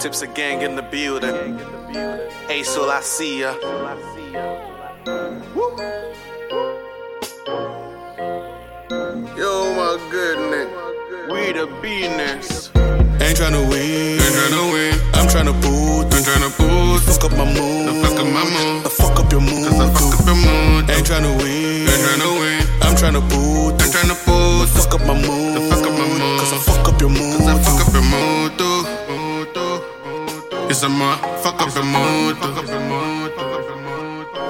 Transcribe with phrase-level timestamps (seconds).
[0.00, 1.58] Tipsy gang in the building.
[2.48, 3.52] Hey, so I see ya.
[9.36, 10.68] Yo, my goodness.
[11.30, 12.70] We the business.
[13.20, 14.94] Ain't tryna win, Ain't tryna win.
[15.12, 16.06] I'm tryna boot.
[16.14, 17.20] I'm tryna boost.
[17.20, 17.88] Fuck up my mood.
[17.88, 18.84] The fuck up my mood.
[18.84, 19.68] The fuck up your mood.
[19.68, 20.88] I fuck up your mood.
[20.88, 22.66] Ain't tryna win, Ain't tryna win.
[22.80, 23.82] I'm tryna boot.
[23.82, 24.29] I'm tryna boost.
[30.80, 30.86] Too.
[30.86, 32.36] It's a fuck up your mood.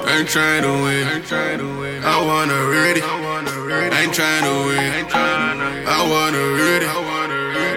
[0.07, 2.03] Ain't tryna win.
[2.03, 3.03] I wanna read it.
[3.93, 5.05] Ain't tryna win.
[5.87, 7.20] I wanna read it.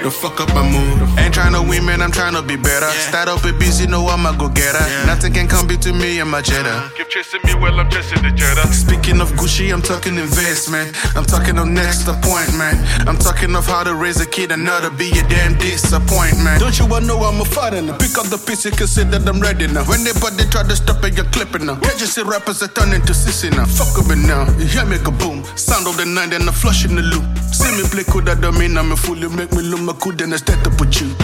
[0.04, 1.00] The fuck up my mood.
[1.16, 2.92] Ain't tryna win, man, I'm tryna be better.
[3.08, 4.84] Start up a busy, know I'm a go getter.
[5.06, 6.92] Nothing can come between me and my Jetta.
[6.94, 8.68] Keep chasing me while I'm chasing the Jetta.
[8.68, 10.92] Speaking of Gucci, I'm talking investment.
[11.16, 12.84] I'm talking of next appointment.
[13.08, 16.60] I'm talking of how to raise a kid and not to be a damn disappointment.
[16.60, 17.96] Don't you wanna know I'm a father now?
[17.96, 19.88] Pick up the piece, you can that I'm ready now.
[19.88, 21.80] When they but they try to stop it, you're clipping now.
[21.80, 23.64] Can't you see rappers that turn into sissy now?
[23.64, 24.44] Fuck with me now.
[24.60, 25.48] You hear me go boom.
[25.56, 27.24] Sound of the night, then I flush in the loop.
[27.54, 29.16] See me play cool, that don't mean I'm a fool.
[29.16, 31.14] You make me look my cool, then I start to put you.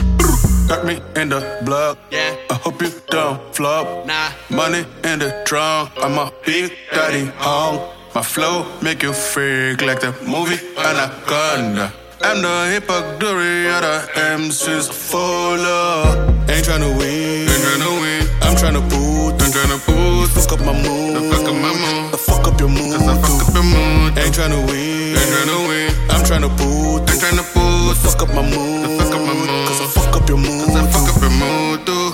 [0.68, 1.98] Got me in the block.
[2.12, 2.36] Yeah.
[2.48, 4.06] I hope you don't flop.
[4.06, 4.30] Nah.
[4.48, 5.90] Money in the trunk.
[5.96, 7.80] I'm a big daddy home.
[8.14, 11.92] My flow make you freak like the movie Anaconda.
[12.22, 16.50] I'm the hypocrite of the MCs full of.
[16.50, 18.22] Ain't tryna win, Ain't tryna win.
[18.42, 19.34] I'm tryna boot.
[19.42, 20.34] I'm tryna boost.
[20.38, 21.32] Fuck up my mood.
[21.32, 22.12] Fuck up my mood.
[22.12, 22.94] The fuck up your mood.
[22.94, 24.18] I fuck up your mood.
[24.18, 25.90] Ain't tryna win, Ain't tryna win.
[26.10, 27.02] I'm tryna boot.
[27.10, 28.06] I'm tryna boost.
[28.06, 28.86] Fuck up my mood.
[28.98, 29.66] fuck up my mood.
[29.66, 30.70] Cause I fuck up your mood.
[30.70, 32.06] I fuck up your mood too.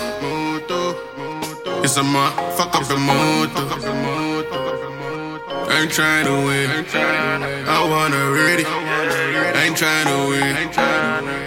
[1.85, 3.69] It's a ma fuck up your mood too.
[5.69, 6.69] I ain't tryna win.
[7.69, 8.69] I wanna read it.
[9.61, 10.57] Ain't tryna win.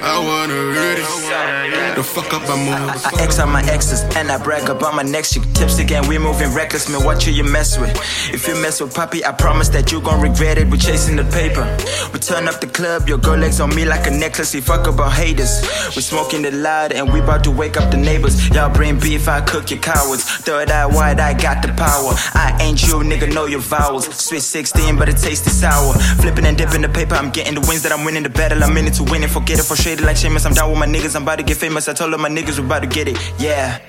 [0.04, 1.89] I wanna read it.
[2.00, 2.96] The fuck up my mood.
[3.04, 5.44] I X on my exes and I brag about my next chick.
[5.54, 7.04] Tipsy gang, we moving reckless, man.
[7.04, 7.92] What you you mess with?
[8.34, 10.70] If you mess with Pappy, I promise that you gon' regret it.
[10.70, 11.66] We chasing the paper.
[12.14, 14.54] We turn up the club, your girl legs on me like a necklace.
[14.54, 15.60] We fuck about haters.
[15.94, 18.48] We smoking it loud and we about to wake up the neighbors.
[18.48, 20.24] Y'all bring beef, I cook your cowards.
[20.24, 22.14] Third eye wide, I got the power.
[22.34, 24.06] I ain't you, nigga, know your vowels.
[24.16, 25.92] Switch 16, but it tastes sour.
[26.22, 28.64] Flipping and dipping the paper, I'm getting the wins that I'm winning the battle.
[28.64, 29.32] I'm in it to win it.
[29.32, 30.46] Forget it, frustrated like Seamus.
[30.46, 31.89] I'm down with my niggas, I'm about to get famous.
[31.90, 33.80] I told all my niggas we about to get it, yeah.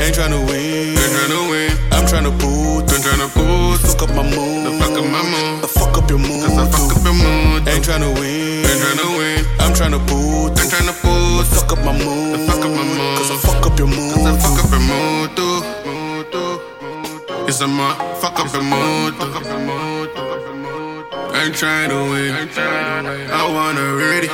[0.00, 1.70] Ain't tryna win, Ain't tryna win.
[1.92, 2.88] I'm tryna boot.
[2.88, 3.84] I'm tryna boost.
[3.92, 4.80] Fuck up my mood.
[4.80, 5.68] Fuck up my mood.
[5.68, 6.48] Fuck up your mood.
[6.48, 7.68] I fuck up your mood.
[7.68, 9.44] Ain't tryna win, Ain't tryna win.
[9.60, 10.56] I'm tryna boot.
[10.58, 11.52] I'm tryna boost.
[11.52, 12.40] Fuck up my mood.
[12.48, 13.18] Fuck up my mood.
[13.18, 14.14] Cause I fuck up your mood.
[14.14, 15.60] Cause I fuck up your mood too.
[17.46, 19.28] It's a ma fuck up your mood too.
[21.36, 22.32] Ain't tryna win.
[23.30, 24.30] I wanna read it.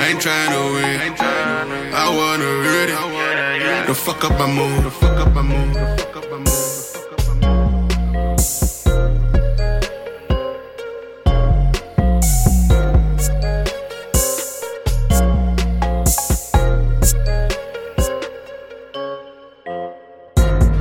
[0.00, 1.81] Ain't tryna win.
[1.94, 3.86] I wanna read it.
[3.86, 4.84] The fuck up my mood.
[4.84, 5.74] The fuck up my mood.
[5.74, 6.48] The fuck up my mood.
[6.48, 7.72] The fuck up my mood.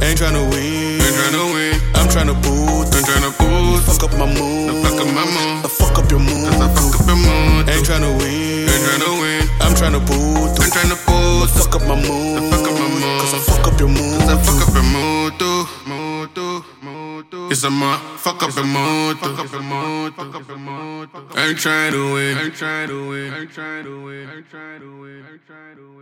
[0.02, 1.76] Ain't tryna win, Ain't tryna win.
[1.96, 2.88] I'm tryna boot.
[2.96, 3.84] I'm tryna boost.
[3.86, 4.86] Fuck up my mood.
[4.86, 5.72] Fuck up my mood.
[5.72, 6.48] Fuck up your mood.
[6.48, 7.68] I fuck up your mood.
[7.68, 9.41] Ain't tryna win, Ain't tryna win.
[9.81, 10.59] I'm tryna boot.
[10.62, 11.58] I'm tryna boost.
[11.58, 12.53] Fuck up my mood.
[12.53, 13.19] Fuck up my mood.
[13.22, 14.22] Cause I fuck up your mood.
[14.22, 15.66] I fuck up your mood too.
[15.90, 16.64] Mood too.
[16.84, 17.50] Mood too.
[17.50, 19.18] It's a ma fuck up your mood.
[19.18, 20.14] Fuck up your mood.
[20.14, 21.09] Fuck up your mood.
[21.36, 22.38] Ain't trying to win.
[22.38, 23.34] Ain't trying to win.
[23.34, 24.30] Ain't trying to win.
[24.30, 25.25] Ain't trying to win.
[25.31, 26.02] Ain't trying to win.